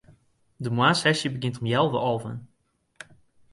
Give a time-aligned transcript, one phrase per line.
[0.63, 2.37] De moarnssesje begjint om healwei alven.